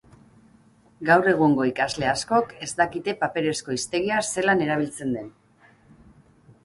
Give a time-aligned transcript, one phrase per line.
[1.09, 5.33] Gaur egungo ikasle askok ez dakite paperezko hiztegia zelan erabiltzen den.